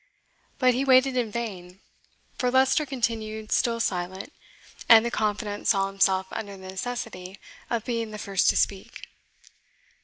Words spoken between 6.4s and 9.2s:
the necessity of being the first to speak.